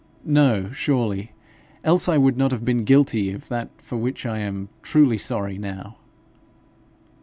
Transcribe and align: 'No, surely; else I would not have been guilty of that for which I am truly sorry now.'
'No, 0.25 0.71
surely; 0.71 1.31
else 1.83 2.09
I 2.09 2.17
would 2.17 2.35
not 2.35 2.49
have 2.49 2.65
been 2.65 2.85
guilty 2.85 3.31
of 3.33 3.49
that 3.49 3.69
for 3.77 3.97
which 3.97 4.25
I 4.25 4.39
am 4.39 4.69
truly 4.81 5.19
sorry 5.19 5.59
now.' 5.59 5.97